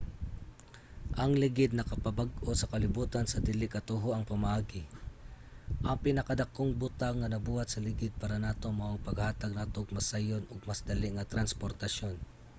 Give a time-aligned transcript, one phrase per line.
[1.21, 4.81] ang ligid nakapabag-o sa kalibutan sa dili katuohang pamaagi.
[5.87, 10.05] ang pinakadakong butang nga nabuhat sa ligid para nato mao ang paghatag nato og mas
[10.11, 12.15] sayon ug mas dali nga transportasyon